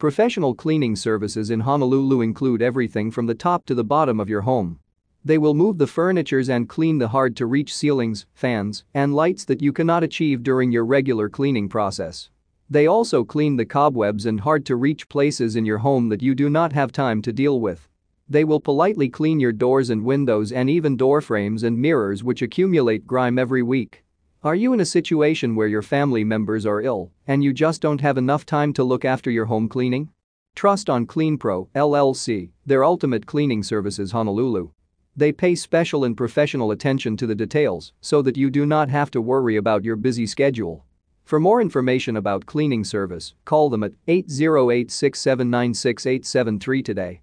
[0.00, 4.40] Professional cleaning services in Honolulu include everything from the top to the bottom of your
[4.40, 4.78] home.
[5.26, 9.74] They will move the furnitures and clean the hard-to-reach ceilings, fans, and lights that you
[9.74, 12.30] cannot achieve during your regular cleaning process.
[12.70, 16.72] They also clean the cobwebs and hard-to-reach places in your home that you do not
[16.72, 17.86] have time to deal with.
[18.26, 22.40] They will politely clean your doors and windows and even door frames and mirrors which
[22.40, 24.02] accumulate grime every week.
[24.42, 28.00] Are you in a situation where your family members are ill and you just don't
[28.00, 30.08] have enough time to look after your home cleaning?
[30.54, 34.70] Trust on CleanPro, LLC, their ultimate cleaning services Honolulu.
[35.14, 39.10] They pay special and professional attention to the details so that you do not have
[39.10, 40.86] to worry about your busy schedule.
[41.22, 47.20] For more information about cleaning service, call them at 808 679 6873 today.